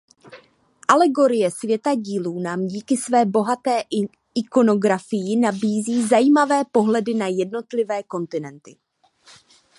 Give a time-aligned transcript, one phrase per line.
[0.87, 3.83] Alegorie světadílů nám díky své bohaté
[4.35, 8.77] ikonografii nabízí zajímavé pohledy na jednotlivé kontinenty.